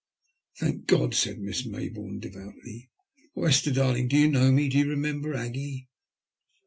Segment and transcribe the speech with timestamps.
[0.59, 2.89] "Thank God," said Miss Mayboume, devoutly."
[3.35, 4.67] Oh, Esther darling, do you know me?
[4.67, 5.89] Do you remember Aggie?"